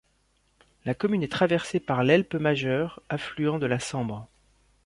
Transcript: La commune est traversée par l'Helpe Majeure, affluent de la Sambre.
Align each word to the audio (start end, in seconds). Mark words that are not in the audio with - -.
La 0.83 0.95
commune 0.95 1.21
est 1.21 1.31
traversée 1.31 1.79
par 1.79 2.03
l'Helpe 2.03 2.33
Majeure, 2.33 2.99
affluent 3.09 3.59
de 3.59 3.67
la 3.67 3.77
Sambre. 3.77 4.27